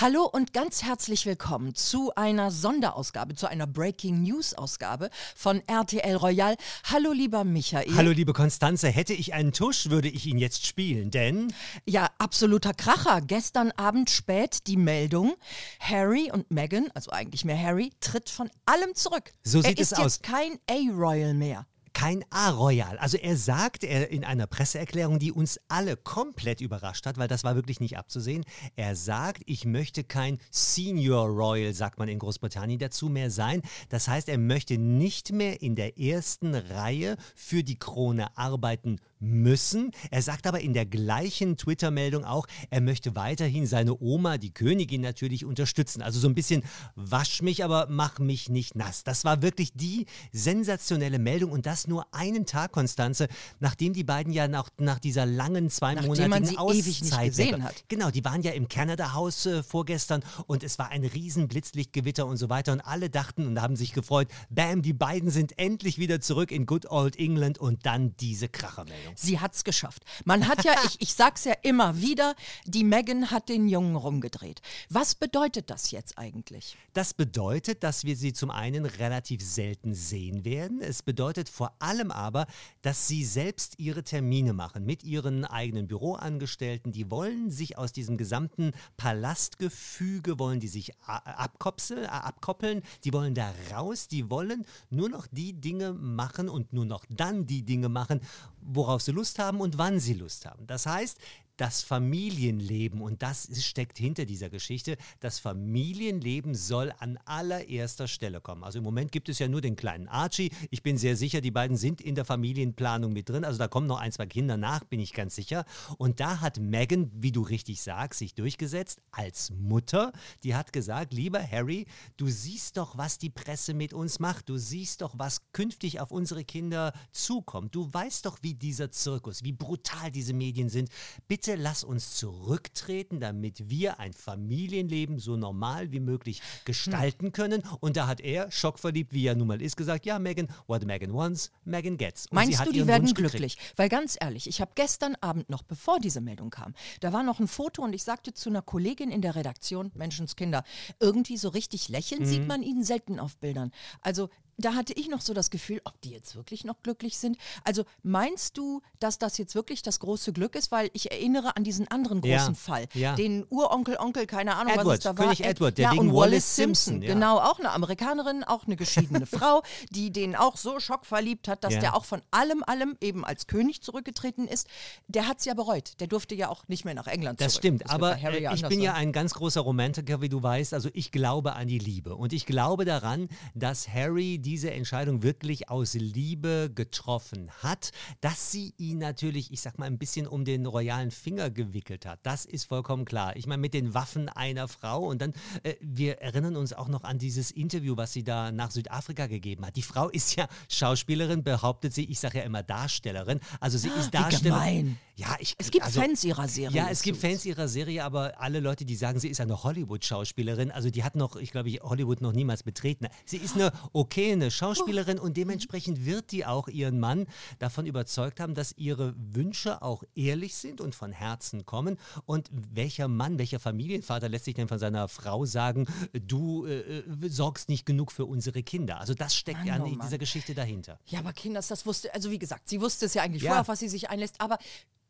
[0.00, 6.16] Hallo und ganz herzlich willkommen zu einer Sonderausgabe, zu einer Breaking News Ausgabe von RTL
[6.16, 6.56] Royal.
[6.90, 7.94] Hallo lieber Michael.
[7.94, 11.52] Hallo liebe Konstanze, hätte ich einen Tusch, würde ich ihn jetzt spielen, denn
[11.84, 13.20] Ja, absoluter Kracher.
[13.20, 15.34] Gestern Abend spät die Meldung,
[15.80, 19.32] Harry und Meghan, also eigentlich mehr Harry, tritt von allem zurück.
[19.42, 20.22] So er sieht ist es jetzt aus.
[20.22, 21.66] kein A-Royal mehr.
[22.00, 22.96] Kein A-Royal.
[22.96, 27.44] Also er sagt er in einer Presseerklärung, die uns alle komplett überrascht hat, weil das
[27.44, 28.46] war wirklich nicht abzusehen.
[28.74, 33.60] Er sagt, ich möchte kein Senior Royal, sagt man in Großbritannien dazu, mehr sein.
[33.90, 39.92] Das heißt, er möchte nicht mehr in der ersten Reihe für die Krone arbeiten müssen.
[40.10, 45.02] Er sagt aber in der gleichen Twitter-Meldung auch, er möchte weiterhin seine Oma, die Königin
[45.02, 46.02] natürlich, unterstützen.
[46.02, 46.64] Also so ein bisschen
[46.96, 49.04] wasch mich, aber mach mich nicht nass.
[49.04, 53.28] Das war wirklich die sensationelle Meldung und das nur einen Tag, Konstanze,
[53.60, 57.84] nachdem die beiden ja nach, nach dieser langen zweimonatigen Auszeit ewig nicht gesehen hat.
[57.88, 62.26] Genau, die waren ja im Canada House äh, vorgestern und es war ein riesen Blitzlichtgewitter
[62.26, 65.98] und so weiter und alle dachten und haben sich gefreut, bam, die beiden sind endlich
[65.98, 69.09] wieder zurück in Good Old England und dann diese Krachermeldung.
[69.16, 70.04] Sie hat's geschafft.
[70.24, 72.34] Man hat ja, ich, ich sag's ja immer wieder,
[72.66, 74.60] die Meghan hat den Jungen rumgedreht.
[74.88, 76.76] Was bedeutet das jetzt eigentlich?
[76.94, 80.80] Das bedeutet, dass wir sie zum einen relativ selten sehen werden.
[80.80, 82.46] Es bedeutet vor allem aber,
[82.82, 86.92] dass sie selbst ihre Termine machen mit ihren eigenen Büroangestellten.
[86.92, 92.82] Die wollen sich aus diesem gesamten Palastgefüge, wollen die sich a- abkopseln, a- abkoppeln.
[93.04, 94.08] Die wollen da raus.
[94.08, 98.20] Die wollen nur noch die Dinge machen und nur noch dann die Dinge machen,
[98.62, 100.66] worauf sie Lust haben und wann sie Lust haben.
[100.66, 101.18] Das heißt,
[101.60, 108.64] das Familienleben, und das steckt hinter dieser Geschichte, das Familienleben soll an allererster Stelle kommen.
[108.64, 110.50] Also im Moment gibt es ja nur den kleinen Archie.
[110.70, 113.44] Ich bin sehr sicher, die beiden sind in der Familienplanung mit drin.
[113.44, 115.66] Also da kommen noch ein, zwei Kinder nach, bin ich ganz sicher.
[115.98, 120.12] Und da hat Meghan, wie du richtig sagst, sich durchgesetzt als Mutter.
[120.44, 121.84] Die hat gesagt, lieber Harry,
[122.16, 124.48] du siehst doch, was die Presse mit uns macht.
[124.48, 127.74] Du siehst doch, was künftig auf unsere Kinder zukommt.
[127.74, 130.88] Du weißt doch, wie dieser Zirkus, wie brutal diese Medien sind.
[131.28, 137.62] Bitte lass uns zurücktreten, damit wir ein Familienleben so normal wie möglich gestalten können.
[137.80, 141.12] Und da hat er, schockverliebt, wie er nun mal ist, gesagt, ja, Megan, what Megan
[141.14, 142.26] wants, Megan gets.
[142.26, 143.30] Und sie Meinst hat du, die werden Wunsch gekriegt.
[143.32, 143.56] glücklich?
[143.76, 147.40] Weil ganz ehrlich, ich habe gestern Abend noch, bevor diese Meldung kam, da war noch
[147.40, 150.64] ein Foto und ich sagte zu einer Kollegin in der Redaktion, Menschenskinder,
[150.98, 152.26] irgendwie so richtig lächeln Mhm.
[152.26, 153.70] sieht man ihnen selten auf Bildern.
[154.02, 154.28] Also
[154.64, 157.36] da hatte ich noch so das Gefühl, ob die jetzt wirklich noch glücklich sind.
[157.64, 160.70] Also meinst du, dass das jetzt wirklich das große Glück ist?
[160.72, 163.14] Weil ich erinnere an diesen anderen Ja, großen Fall, ja.
[163.14, 165.24] den Uronkel, Onkel, keine Ahnung, was Edward, es da war.
[165.26, 167.14] König Ed- Edward, der ja, und Wallace Simpson, Simpson, ja.
[167.14, 171.74] genau, auch eine Amerikanerin, auch eine geschiedene Frau, die den auch so schockverliebt hat, dass
[171.74, 171.80] Ja.
[171.80, 174.66] der auch von allem, allem eben als König zurückgetreten ist.
[175.08, 176.00] Der hat es ja bereut.
[176.00, 177.60] Der durfte ja auch nicht mehr nach England Das zurück.
[177.60, 180.42] stimmt, wird aber bei Harry äh, ich bin ja ein ganz großer Romantiker, wie du
[180.42, 180.74] weißt.
[180.74, 185.70] Also ich glaube an die Liebe und ich glaube daran, dass Harry diese Entscheidung wirklich
[185.70, 190.66] aus Liebe getroffen hat, dass sie ihn natürlich, ich sag mal, ein bisschen um den
[190.66, 192.18] royalen Finger gewickelt hat.
[192.24, 193.36] Das ist vollkommen klar.
[193.36, 197.04] Ich meine, mit den Waffen einer Frau und dann, äh, wir erinnern uns auch noch
[197.04, 199.76] an dieses Interview, was sie da nach Südafrika gegeben hat.
[199.76, 203.38] Die Frau ist ja Schauspielerin, behauptet sie, ich sage ja immer Darstellerin.
[203.60, 204.98] Also sie ist Wie Darstellerin.
[205.20, 206.76] Ja, ich Es gibt also, Fans ihrer Serie.
[206.76, 207.18] ja, es gibt.
[207.18, 211.14] Fans ihrer Serie, aber alle Leute, die sagen, sie ist eine Hollywood-Schauspielerin, also die hat
[211.14, 213.06] noch, ich glaube, Hollywood noch niemals betreten.
[213.26, 217.26] Sie ist eine okay, eine Schauspielerin und dementsprechend wird die auch ihren Mann
[217.58, 221.98] davon überzeugt haben, dass ihre Wünsche auch ehrlich sind und von Herzen kommen.
[222.26, 227.28] Und welcher Mann, welcher Familienvater lässt sich denn von seiner Frau sagen, du äh, äh,
[227.28, 229.00] sorgst nicht genug für unsere Kinder?
[229.00, 230.98] Also das steckt ja oh in dieser Geschichte dahinter.
[231.06, 233.50] Ja, aber Kinders, das wusste, also wie gesagt, sie wusste es ja eigentlich Ja.
[233.50, 234.58] vorher, auf was sie sich einlässt, aber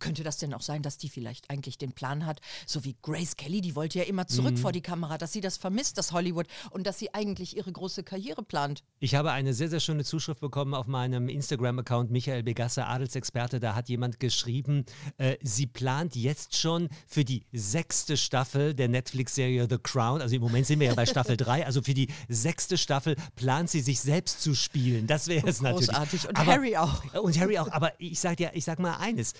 [0.00, 3.36] könnte das denn auch sein, dass die vielleicht eigentlich den Plan hat, so wie Grace
[3.36, 4.56] Kelly, die wollte ja immer zurück Mhm.
[4.58, 8.02] vor die Kamera, dass sie das vermisst, das Hollywood, und dass sie eigentlich ihre große
[8.02, 8.82] Karriere plant.
[8.98, 13.60] Ich habe eine sehr, sehr schöne Zuschrift bekommen auf meinem Instagram-Account Michael Begasse, Adelsexperte.
[13.60, 14.84] Da hat jemand geschrieben,
[15.18, 20.20] äh, sie plant jetzt schon für die sechste Staffel der Netflix-Serie The Crown.
[20.22, 21.66] Also im Moment sind wir ja bei Staffel 3.
[21.66, 25.06] Also für die sechste Staffel plant sie sich selbst zu spielen.
[25.06, 25.88] Das wäre es natürlich.
[25.88, 26.28] Großartig.
[26.28, 27.14] Und Aber- Harry auch.
[27.14, 27.70] Und Harry auch.
[27.70, 29.34] Aber ich sag dir, ich sag mal eines.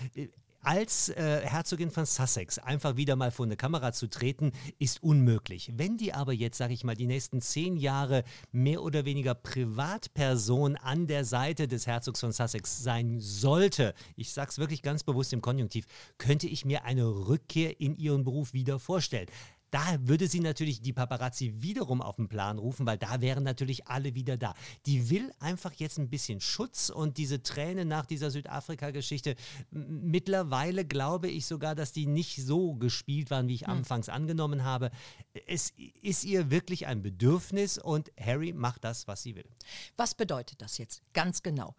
[0.61, 5.71] Als äh, Herzogin von Sussex einfach wieder mal vor eine Kamera zu treten, ist unmöglich.
[5.75, 10.75] Wenn die aber jetzt, sage ich mal, die nächsten zehn Jahre mehr oder weniger Privatperson
[10.75, 15.33] an der Seite des Herzogs von Sussex sein sollte, ich sage es wirklich ganz bewusst
[15.33, 15.85] im Konjunktiv,
[16.17, 19.27] könnte ich mir eine Rückkehr in ihren Beruf wieder vorstellen.
[19.71, 23.87] Da würde sie natürlich die Paparazzi wiederum auf den Plan rufen, weil da wären natürlich
[23.87, 24.53] alle wieder da.
[24.85, 29.35] Die will einfach jetzt ein bisschen Schutz und diese Tränen nach dieser Südafrika-Geschichte,
[29.71, 33.71] mittlerweile glaube ich sogar, dass die nicht so gespielt waren, wie ich hm.
[33.71, 34.91] anfangs angenommen habe.
[35.47, 39.49] Es ist ihr wirklich ein Bedürfnis und Harry macht das, was sie will.
[39.95, 41.75] Was bedeutet das jetzt ganz genau?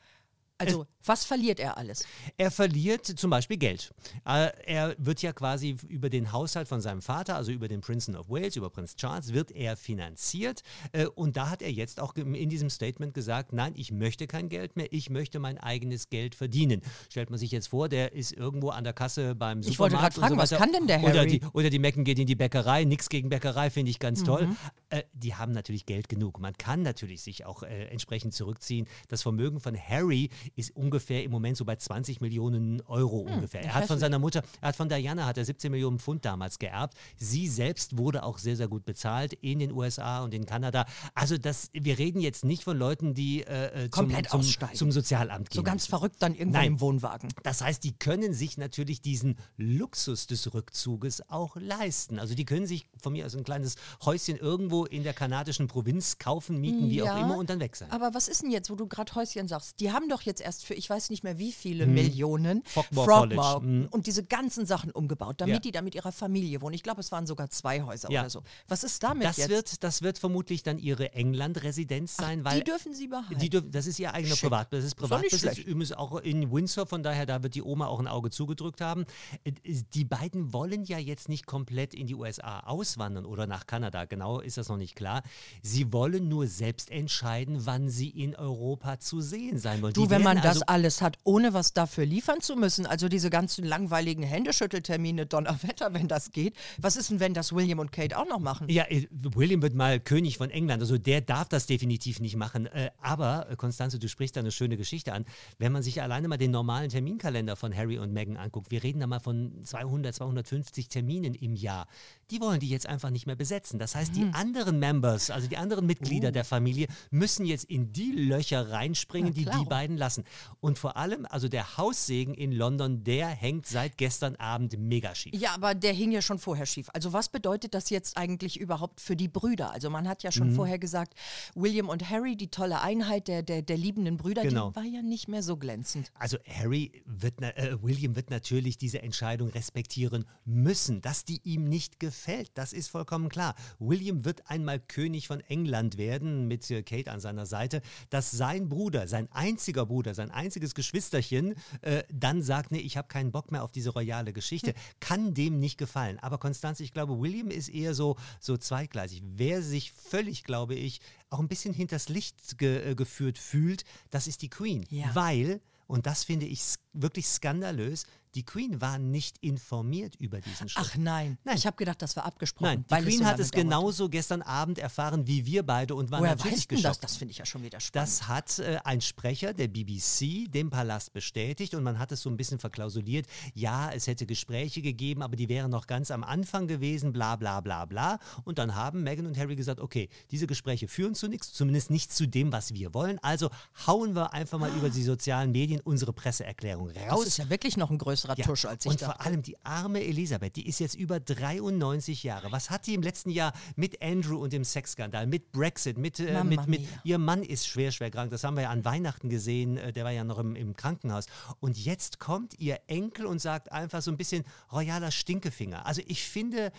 [0.68, 2.04] Also, was verliert er alles?
[2.36, 3.92] Er verliert zum Beispiel Geld.
[4.24, 8.16] Äh, er wird ja quasi über den Haushalt von seinem Vater, also über den Princeton
[8.16, 10.62] of Wales, über Prinz Charles, wird er finanziert.
[10.92, 14.48] Äh, und da hat er jetzt auch in diesem Statement gesagt, nein, ich möchte kein
[14.48, 16.82] Geld mehr, ich möchte mein eigenes Geld verdienen.
[17.10, 19.72] Stellt man sich jetzt vor, der ist irgendwo an der Kasse beim Supermarkt.
[19.72, 21.10] Ich wollte gerade fragen, so was kann denn der Harry?
[21.10, 24.20] Oder die, oder die Mecken geht in die Bäckerei, nichts gegen Bäckerei, finde ich ganz
[24.20, 24.24] mhm.
[24.24, 24.48] toll.
[24.90, 26.38] Äh, die haben natürlich Geld genug.
[26.38, 28.86] Man kann natürlich sich auch äh, entsprechend zurückziehen.
[29.08, 33.62] Das Vermögen von Harry ist ungefähr im Moment so bei 20 Millionen Euro hm, ungefähr.
[33.62, 36.58] Er hat von seiner Mutter, er hat von Diana hat er 17 Millionen Pfund damals
[36.58, 36.94] geerbt.
[37.16, 40.86] Sie selbst wurde auch sehr, sehr gut bezahlt in den USA und in Kanada.
[41.14, 44.74] Also das, wir reden jetzt nicht von Leuten, die äh, äh zum, Komplett zum, aussteigen.
[44.74, 45.58] zum Sozialamt gehen.
[45.58, 46.66] So ganz verrückt dann irgendwo Nein.
[46.68, 47.28] im Wohnwagen.
[47.42, 52.18] Das heißt, die können sich natürlich diesen Luxus des Rückzuges auch leisten.
[52.18, 56.18] Also die können sich von mir aus ein kleines Häuschen irgendwo in der kanadischen Provinz
[56.18, 57.90] kaufen, mieten, wie ja, auch immer und dann weg sein.
[57.90, 59.80] Aber was ist denn jetzt, wo du gerade Häuschen sagst?
[59.80, 61.94] Die haben doch jetzt erst für, ich weiß nicht mehr wie viele hm.
[61.94, 63.88] Millionen Frogmore, Frogmore hm.
[63.90, 65.60] und diese ganzen Sachen umgebaut, damit ja.
[65.60, 66.74] die da mit ihrer Familie wohnen.
[66.74, 68.22] Ich glaube, es waren sogar zwei Häuser ja.
[68.22, 68.42] oder so.
[68.68, 69.50] Was ist damit das jetzt?
[69.50, 73.38] Wird, das wird vermutlich dann ihre England-Residenz sein, Ach, weil die dürfen sie behalten.
[73.38, 74.48] Die dürf, das ist ihr eigener Schick.
[74.48, 75.58] Privat, das ist Privatbesitz.
[75.58, 79.04] Übrigens auch in Windsor, von daher da wird die Oma auch ein Auge zugedrückt haben.
[79.44, 79.52] Äh,
[79.94, 84.04] die beiden wollen ja jetzt nicht komplett in die USA auswandern oder nach Kanada.
[84.04, 85.22] Genau ist das noch nicht klar.
[85.62, 89.94] Sie wollen nur selbst entscheiden, wann sie in Europa zu sehen sein wollen.
[89.94, 93.08] Du, die wenn man das also alles hat, ohne was dafür liefern zu müssen, also
[93.08, 97.92] diese ganzen langweiligen Händeschütteltermine, Donnerwetter, wenn das geht, was ist denn, wenn das William und
[97.92, 98.68] Kate auch noch machen?
[98.68, 102.66] Ja, äh, William wird mal König von England, also der darf das definitiv nicht machen.
[102.66, 105.24] Äh, aber, Konstanze, du sprichst da eine schöne Geschichte an.
[105.58, 109.00] Wenn man sich alleine mal den normalen Terminkalender von Harry und Meghan anguckt, wir reden
[109.00, 111.86] da mal von 200, 250 Terminen im Jahr
[112.32, 113.78] die wollen die jetzt einfach nicht mehr besetzen.
[113.78, 114.34] Das heißt, die mhm.
[114.34, 116.32] anderen Members, also die anderen Mitglieder uh.
[116.32, 120.11] der Familie, müssen jetzt in die Löcher reinspringen, die die beiden lassen.
[120.60, 125.34] Und vor allem, also der Haussegen in London, der hängt seit gestern Abend mega schief.
[125.34, 126.88] Ja, aber der hing ja schon vorher schief.
[126.92, 129.72] Also was bedeutet das jetzt eigentlich überhaupt für die Brüder?
[129.72, 130.54] Also man hat ja schon mhm.
[130.54, 131.14] vorher gesagt,
[131.54, 134.70] William und Harry, die tolle Einheit der, der, der liebenden Brüder, genau.
[134.70, 136.10] die war ja nicht mehr so glänzend.
[136.18, 142.00] Also Harry wird, äh, William wird natürlich diese Entscheidung respektieren müssen, dass die ihm nicht
[142.00, 142.50] gefällt gefällt.
[142.54, 143.54] Das ist vollkommen klar.
[143.78, 147.82] William wird einmal König von England werden mit äh, Kate an seiner Seite.
[148.10, 153.08] Dass sein Bruder, sein einziger Bruder, sein einziges Geschwisterchen äh, dann sagt, nee, ich habe
[153.08, 154.76] keinen Bock mehr auf diese royale Geschichte, hm.
[155.00, 156.18] kann dem nicht gefallen.
[156.18, 159.22] Aber Konstanze, ich glaube, William ist eher so, so zweigleisig.
[159.24, 161.00] Wer sich völlig, glaube ich,
[161.30, 164.84] auch ein bisschen hinters Licht ge äh, geführt fühlt, das ist die Queen.
[164.90, 165.14] Ja.
[165.14, 166.62] Weil, und das finde ich
[166.92, 170.86] wirklich skandalös, die Queen war nicht informiert über diesen Schritt.
[170.86, 171.56] Ach nein, nein.
[171.56, 172.84] ich habe gedacht, das war abgesprochen.
[172.88, 176.20] Nein, die Queen so hat es genauso gestern Abend erfahren wie wir beide und war
[176.20, 176.86] Woher natürlich weißt geschockt.
[176.86, 178.08] Das, das finde ich ja schon wieder spannend.
[178.08, 182.30] Das hat äh, ein Sprecher der BBC dem Palast bestätigt und man hat es so
[182.30, 183.26] ein bisschen verklausuliert.
[183.54, 187.60] Ja, es hätte Gespräche gegeben, aber die wären noch ganz am Anfang gewesen, bla bla
[187.60, 188.18] bla bla.
[188.44, 192.12] Und dann haben Meghan und Harry gesagt, okay, diese Gespräche führen zu nichts, zumindest nicht
[192.12, 193.18] zu dem, was wir wollen.
[193.22, 193.50] Also
[193.86, 197.20] hauen wir einfach mal über die sozialen Medien unsere Presseerklärung raus.
[197.20, 198.44] Das ist ja wirklich noch ein größerer größerer ja.
[198.44, 199.16] Tusch als ich Und dachte.
[199.16, 202.52] vor allem die arme Elisabeth, die ist jetzt über 93 Jahre.
[202.52, 206.44] Was hat die im letzten Jahr mit Andrew und dem Sexskandal, mit Brexit, mit, äh,
[206.44, 208.30] mit, mit ihr Mann ist schwer, schwer krank.
[208.30, 209.76] Das haben wir ja an Weihnachten gesehen.
[209.76, 211.26] Äh, der war ja noch im, im Krankenhaus.
[211.60, 215.86] Und jetzt kommt ihr Enkel und sagt einfach so ein bisschen royaler Stinkefinger.
[215.86, 216.72] Also ich finde,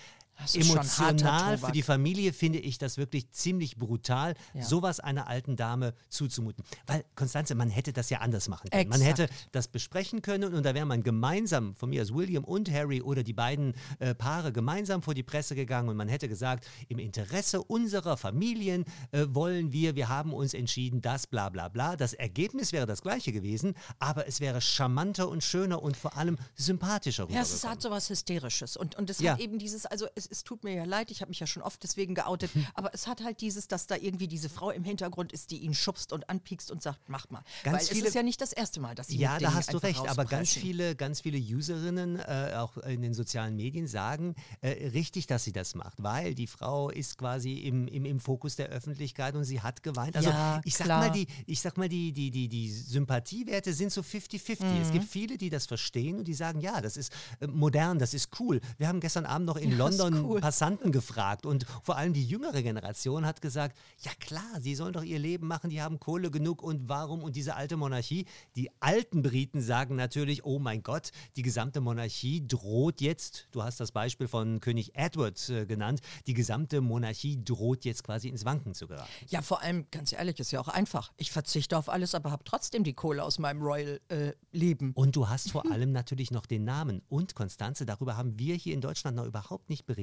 [0.54, 4.64] Emotional für die Familie finde ich das wirklich ziemlich brutal, ja.
[4.64, 6.64] sowas einer alten Dame zuzumuten.
[6.88, 8.82] Weil, Konstanze, man hätte das ja anders machen können.
[8.82, 9.00] Exakt.
[9.00, 12.72] Man hätte das besprechen können und da wäre man gemeinsam, von mir aus William und
[12.72, 16.68] Harry oder die beiden äh, Paare gemeinsam vor die Presse gegangen und man hätte gesagt,
[16.88, 21.96] im Interesse unserer Familien äh, wollen wir, wir haben uns entschieden, das bla bla bla.
[21.96, 26.38] Das Ergebnis wäre das gleiche gewesen, aber es wäre charmanter und schöner und vor allem
[26.56, 27.28] sympathischer.
[27.30, 29.34] Ja, es hat sowas Hysterisches und, und es ja.
[29.34, 31.48] hat eben dieses, also es es, es tut mir ja leid, ich habe mich ja
[31.48, 34.84] schon oft deswegen geoutet, aber es hat halt dieses, dass da irgendwie diese Frau im
[34.84, 37.44] Hintergrund ist, die ihn schubst und anpiekst und sagt, mach mal.
[37.64, 39.74] Ganz Weil viele- es ist ja nicht das erste Mal, dass sie Ja, da hast
[39.74, 40.00] du recht.
[40.08, 45.28] Aber ganz viele, ganz viele Userinnen, äh, auch in den sozialen Medien, sagen äh, richtig,
[45.28, 49.36] dass sie das macht, weil die Frau ist quasi im, im, im Fokus der Öffentlichkeit
[49.36, 50.16] und sie hat geweint.
[50.16, 51.00] Also Ja, ich sag klar.
[51.00, 54.80] mal, die, ich sag mal, die, die, die, die Sympathiewerte sind so 50-50.
[54.82, 54.92] Es Mhm.
[54.92, 58.30] gibt viele, die das verstehen und die sagen, ja, das ist äh, modern, das ist
[58.40, 58.62] cool.
[58.78, 59.78] Wir haben gestern Abend noch in Ja, ist
[60.14, 60.42] London cool.
[60.42, 65.04] Passanten gefragt und vor allem die jüngere Generation hat gesagt, ja klar, sie sollen doch
[65.04, 68.26] ihr Leben machen, die haben Kohle genug und warum und diese alte Monarchie.
[68.56, 73.80] Die alten Briten sagen natürlich, oh mein Gott, die gesamte Monarchie droht jetzt, du hast
[73.80, 78.74] das Beispiel von König Edward äh, genannt, die gesamte Monarchie droht jetzt quasi ins Wanken
[78.74, 79.10] zu geraten.
[79.28, 81.12] Ja, vor allem, ganz ehrlich, ist ja auch einfach.
[81.18, 84.92] Ich verzichte auf alles, aber habe trotzdem die Kohle aus meinem Royal-Leben.
[84.94, 87.02] Und du hast vor allem natürlich noch den Namen.
[87.10, 90.03] Und Konstanze, darüber haben wir hier in Deutschland noch überhaupt nicht berichtet.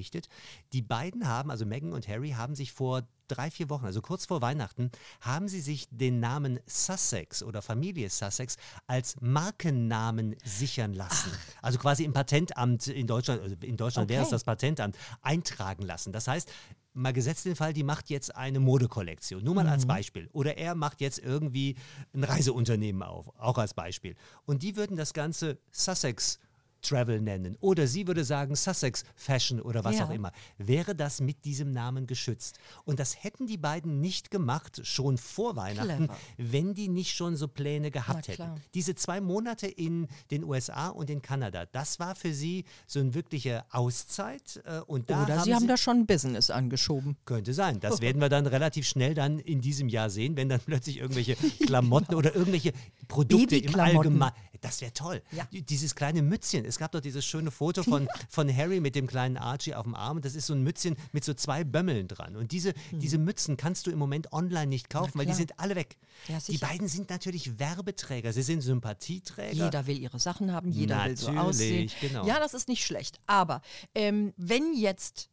[0.72, 4.26] Die beiden haben, also Meghan und Harry, haben sich vor drei, vier Wochen, also kurz
[4.26, 4.90] vor Weihnachten,
[5.20, 11.30] haben sie sich den Namen Sussex oder Familie Sussex als Markennamen sichern lassen.
[11.62, 14.34] Also quasi im Patentamt in Deutschland, also in Deutschland wäre es Okay.
[14.34, 16.12] das Patentamt, eintragen lassen.
[16.12, 16.50] Das heißt,
[16.92, 20.28] mal gesetzt den Fall, die macht jetzt eine Modekollektion, nur mal als Beispiel.
[20.32, 21.76] Oder er macht jetzt irgendwie
[22.12, 24.16] ein Reiseunternehmen auf, auch als Beispiel.
[24.44, 26.40] Und die würden das Ganze Sussex
[26.82, 27.56] Travel nennen.
[27.60, 30.06] Oder sie würde sagen Sussex Fashion oder was Ja.
[30.06, 30.32] auch immer.
[30.58, 32.58] Wäre das mit diesem Namen geschützt?
[32.84, 36.16] Und das hätten die beiden nicht gemacht, schon vor Weihnachten, Clever.
[36.38, 38.60] wenn die nicht schon so Pläne gehabt hätten.
[38.74, 43.14] Diese zwei Monate in den USA und in Kanada, das war für sie so eine
[43.14, 44.60] wirkliche Auszeit.
[44.64, 47.16] äh, Und da Oder haben sie haben da schon Business angeschoben.
[47.24, 47.80] könnte sein.
[47.80, 51.36] Das werden wir dann relativ schnell dann in diesem Jahr sehen, wenn dann plötzlich irgendwelche
[51.66, 52.72] Klamotten oder irgendwelche
[53.08, 53.74] Produkte im.
[53.80, 54.32] Allgemeinen.
[54.60, 55.22] Das wäre toll.
[55.32, 55.46] Ja.
[55.52, 56.64] Die- Dieses kleine Mützchen.
[56.70, 59.94] Es gab doch dieses schöne Foto von, von Harry mit dem kleinen Archie auf dem
[59.94, 60.18] Arm.
[60.18, 62.36] Und das ist so ein Mützchen mit so zwei Bömmeln dran.
[62.36, 65.74] Und diese, diese Mützen kannst du im Moment online nicht kaufen, weil die sind alle
[65.74, 65.96] weg.
[66.28, 68.32] Ja, die beiden sind natürlich Werbeträger.
[68.32, 69.64] Sie sind Sympathieträger.
[69.64, 71.86] Jeder will ihre Sachen haben, jeder will so aussehen.
[71.86, 72.26] Natürlich, genau.
[72.26, 73.18] Ja, das ist nicht schlecht.
[73.26, 73.62] Aber
[73.94, 75.28] ähm, wenn jetzt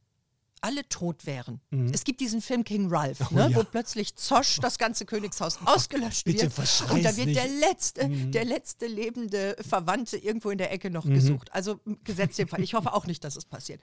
[0.62, 1.62] alle tot wären.
[1.94, 3.38] Es gibt diesen Film King Ralph, ne, Mhm.
[3.38, 3.56] Oh ja.
[3.58, 6.84] wo plötzlich Zosch das ganze Königshaus ausgelöscht bitte wird.
[6.92, 7.28] Und da wird nicht.
[7.28, 7.34] Mhm.
[7.34, 11.52] der letzte, der letzte lebende Verwandte irgendwo in der Ecke noch gesucht.
[11.54, 12.62] Also gesetzt den Fall.
[12.62, 13.82] Ich hoffe auch nicht, dass es passiert.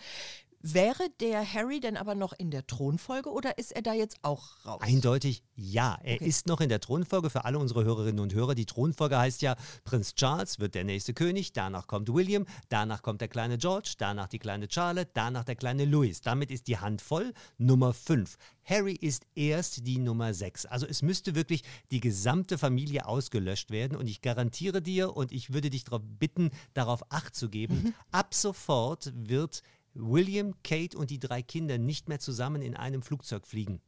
[0.66, 4.64] Wäre der Harry denn aber noch in der Thronfolge oder ist er da jetzt auch
[4.64, 4.80] raus?
[4.80, 5.98] Eindeutig ja.
[6.02, 8.54] Er ist noch in der Thronfolge für alle unsere Hörerinnen und Hörer.
[8.54, 13.20] Die Thronfolge heißt ja, Prinz Charles wird der nächste König, danach kommt William, danach kommt
[13.20, 16.22] der kleine George, danach die kleine Charlotte, danach der kleine Louis.
[16.22, 17.34] Damit ist die Hand voll.
[17.58, 18.38] Nummer 5.
[18.64, 20.64] Harry ist erst die Nummer 6.
[20.64, 25.52] Also es müsste wirklich die gesamte Familie ausgelöscht werden und ich garantiere dir und ich
[25.52, 29.62] würde dich darauf bitten, darauf Acht zu geben, ab sofort wird
[29.94, 33.80] William, Kate und die drei Kinder nicht mehr zusammen in einem Flugzeug fliegen.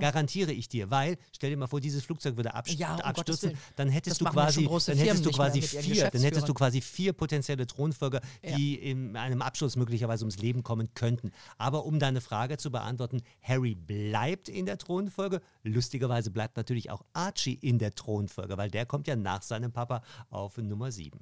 [0.00, 3.56] Garantiere ich dir, weil, stell dir mal vor, dieses Flugzeug würde abst Ja, um abstürzen,
[3.76, 6.82] dann hättest Das du ja quasi, dann hättest du quasi vier, dann hättest du quasi
[6.82, 8.54] vier potenzielle Thronfolger, Ja.
[8.54, 11.30] die in einem Absturz möglicherweise ums Leben kommen könnten.
[11.56, 15.40] Aber um deine Frage zu beantworten, Harry bleibt in der Thronfolge.
[15.62, 20.02] Lustigerweise bleibt natürlich auch Archie in der Thronfolge, weil der kommt ja nach seinem Papa
[20.28, 21.18] auf Nummer 7.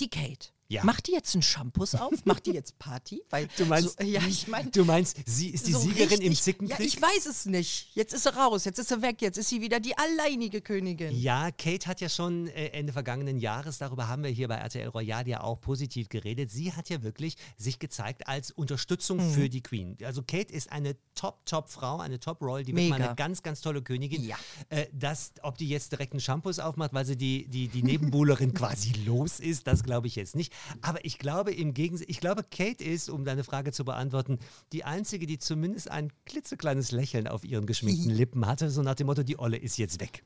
[0.00, 0.48] Die Kate.
[0.72, 0.84] Ja.
[0.84, 2.24] Macht die jetzt einen Shampoos auf?
[2.24, 3.22] Macht die jetzt Party?
[3.30, 6.28] Weil Du meinst, so, ja, ich meine, du meinst, sie ist die so Siegerin im
[6.28, 6.78] richtig- Zickenkrieg?
[6.80, 7.90] Ja, ich weiß es nicht.
[7.94, 11.14] Jetzt ist sie raus, jetzt ist sie weg, jetzt ist sie wieder die alleinige Königin.
[11.14, 14.88] Ja, Kate hat ja schon äh, Ende vergangenen Jahres, darüber haben wir hier bei RTL
[14.88, 16.50] Royal ja auch positiv geredet.
[16.50, 19.30] Sie hat ja wirklich sich gezeigt als Unterstützung Mhm.
[19.34, 19.96] für die Queen.
[20.04, 24.24] Also Kate ist eine Top-Top-Frau, eine Top-Royal, die wird mal eine ganz, ganz tolle Königin.
[24.24, 24.36] Ja.
[24.70, 28.54] Äh, das, ob die jetzt direkt einen Shampoos aufmacht, weil sie die, die, die Nebenbuhlerin
[28.54, 30.52] quasi los ist, das glaube ich jetzt nicht.
[30.80, 34.38] Aber ich glaube im Gegensatz, ich glaube, Kate ist, um deine Frage zu beantworten,
[34.72, 39.06] die einzige, die zumindest ein klitzekleines Lächeln auf ihren geschminkten Lippen hatte, so nach dem
[39.06, 40.24] Motto, die Olle ist jetzt weg.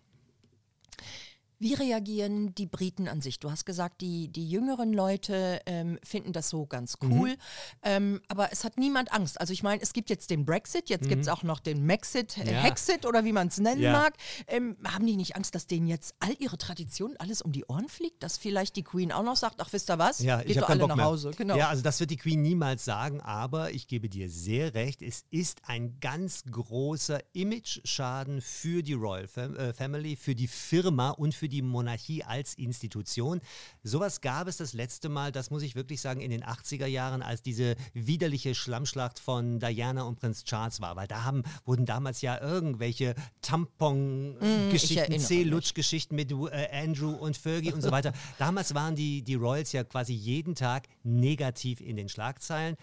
[1.59, 3.39] Wie reagieren die Briten an sich?
[3.39, 7.13] Du hast gesagt, die, die jüngeren Leute ähm, finden das so ganz Mhm.
[7.13, 7.37] cool,
[7.83, 9.41] ähm, aber es hat niemand Angst.
[9.41, 12.37] Also ich meine, es gibt jetzt den Brexit, jetzt gibt es auch noch den Maxit,
[12.39, 12.51] äh, Mhm.
[12.51, 12.63] Ja.
[12.63, 13.93] Hexit oder wie man es nennen Ja.
[13.93, 14.15] mag.
[14.49, 17.89] Ähm, haben die nicht Angst, dass denen jetzt all ihre Traditionen alles um die Ohren
[17.89, 18.23] fliegt?
[18.23, 20.81] Dass vielleicht die Queen auch noch sagt, ach wisst ihr was, Ja, geht doch alle
[20.81, 21.05] Bock nach mehr.
[21.07, 21.31] Hause.
[21.37, 21.57] Genau.
[21.57, 25.25] Ja, also das wird die Queen niemals sagen, aber ich gebe dir sehr recht, es
[25.31, 31.35] ist ein ganz großer Image-Schaden für die Royal Fam äh, Family, für die Firma und
[31.35, 33.41] für die Monarchie als Institution.
[33.83, 37.23] Sowas gab es das letzte Mal, das muss ich wirklich sagen, in den 80er Jahren,
[37.23, 42.21] als diese widerliche Schlammschlacht von Diana und Prinz Charles war, weil da haben, wurden damals
[42.21, 45.27] ja irgendwelche Mm, ich Tampon-Geschichten, mich.
[45.27, 48.13] C-Lutsch-Geschichten mit äh, Andrew und Fergie und so weiter.
[48.39, 52.77] Damals waren die, die Royals ja quasi jeden Tag negativ in den Schlagzeilen.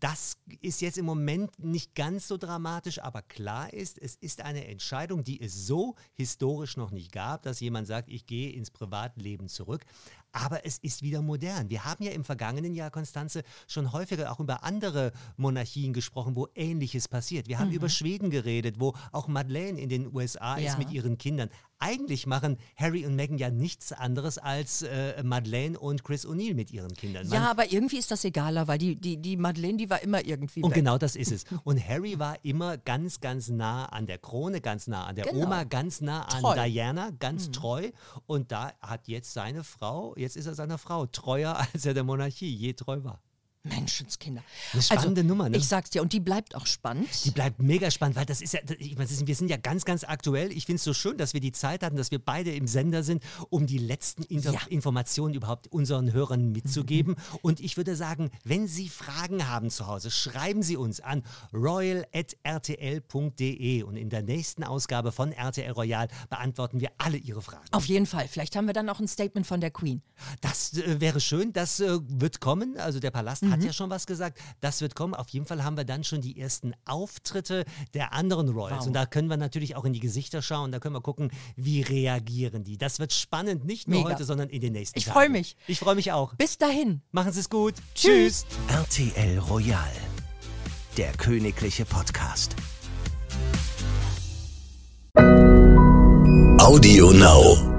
[0.00, 4.66] Das ist jetzt im Moment nicht ganz so dramatisch, aber klar ist, es ist eine
[4.66, 9.48] Entscheidung, die es so historisch noch nicht gab, dass jemand sagt, ich gehe ins Privatleben
[9.48, 9.84] zurück.
[10.32, 11.70] Aber es ist wieder modern.
[11.70, 16.48] Wir haben ja im vergangenen Jahr, Konstanze, schon häufiger auch über andere Monarchien gesprochen, wo
[16.56, 17.46] Ähnliches passiert.
[17.46, 17.74] Wir haben mhm.
[17.74, 20.70] über Schweden geredet, wo auch Madeleine in den USA ja.
[20.70, 21.50] ist mit ihren Kindern
[21.84, 26.70] eigentlich machen Harry und Meghan ja nichts anderes als äh, Madeleine und Chris O'Neill mit
[26.70, 27.28] ihren Kindern.
[27.28, 30.24] Man ja, aber irgendwie ist das egaler, weil die, die, die Madeleine, die war immer
[30.24, 30.62] irgendwie.
[30.62, 30.76] Und weg.
[30.76, 31.44] genau das ist es.
[31.64, 35.44] Und Harry war immer ganz, ganz nah an der Krone, ganz nah an der genau.
[35.44, 36.54] Oma, ganz nah an treu.
[36.54, 37.52] Diana, ganz mhm.
[37.52, 37.90] treu.
[38.26, 42.04] Und da hat jetzt seine Frau, jetzt ist er seiner Frau treuer, als er der
[42.04, 43.20] Monarchie je treu war.
[43.64, 44.44] Menschenskinder.
[44.74, 45.56] Eine spannende also, Nummer, ne?
[45.56, 47.08] Ich sag's dir, und die bleibt auch spannend.
[47.24, 50.04] Die bleibt mega spannend, weil das ist ja, ich meine, wir sind ja ganz, ganz
[50.04, 50.52] aktuell.
[50.52, 53.02] Ich finde es so schön, dass wir die Zeit hatten, dass wir beide im Sender
[53.02, 54.60] sind, um die letzten Inter ja.
[54.68, 57.14] Informationen überhaupt unseren Hörern mitzugeben.
[57.14, 57.38] Mhm.
[57.40, 61.22] Und ich würde sagen, wenn Sie Fragen haben zu Hause, schreiben Sie uns an
[61.54, 62.12] royal.rtl.de
[63.82, 67.64] und in der nächsten Ausgabe von RTL Royal beantworten wir alle Ihre Fragen.
[67.70, 68.28] Auf jeden Fall.
[68.28, 70.02] Vielleicht haben wir dann auch ein Statement von der Queen.
[70.42, 71.54] Das äh, wäre schön.
[71.54, 72.76] Das äh, wird kommen.
[72.76, 73.66] Also der Palast mhm hat mhm.
[73.66, 74.38] ja schon was gesagt.
[74.60, 75.14] Das wird kommen.
[75.14, 78.80] Auf jeden Fall haben wir dann schon die ersten Auftritte der anderen Royals.
[78.80, 78.86] Wow.
[78.88, 80.72] Und da können wir natürlich auch in die Gesichter schauen.
[80.72, 82.76] Da können wir gucken, wie reagieren die.
[82.76, 84.10] Das wird spannend, nicht nur Mega.
[84.10, 85.16] heute, sondern in den nächsten ich Tagen.
[85.16, 85.56] Ich freue mich.
[85.66, 86.34] Ich freue mich auch.
[86.34, 87.00] Bis dahin.
[87.12, 87.74] Machen Sie es gut.
[87.94, 88.46] Tschüss.
[88.68, 89.92] RTL Royal.
[90.96, 92.56] Der königliche Podcast.
[96.58, 97.73] Audio Now.